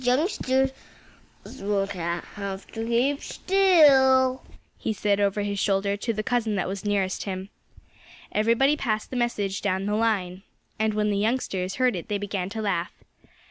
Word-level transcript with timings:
"Those 0.03 0.07
youngsters 0.07 0.71
will 1.59 1.85
have 1.85 2.65
to 2.71 2.85
keep 2.87 3.21
still," 3.21 4.43
he 4.79 4.93
said 4.93 5.19
over 5.19 5.43
his 5.43 5.59
shoulder 5.59 5.95
to 5.95 6.11
the 6.11 6.23
cousin 6.23 6.55
that 6.55 6.67
was 6.67 6.83
nearest 6.83 7.25
him. 7.25 7.49
Everybody 8.31 8.75
passed 8.75 9.11
the 9.11 9.15
message 9.15 9.61
down 9.61 9.85
the 9.85 9.93
line. 9.93 10.41
And 10.79 10.95
when 10.95 11.11
the 11.11 11.17
youngsters 11.19 11.75
heard 11.75 11.95
it 11.95 12.07
they 12.07 12.17
began 12.17 12.49
to 12.49 12.63
laugh. 12.63 12.93